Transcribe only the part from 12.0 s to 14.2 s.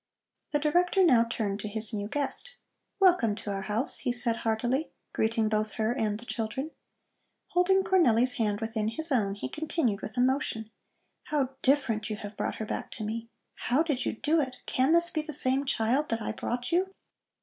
you have brought her back to me! How did you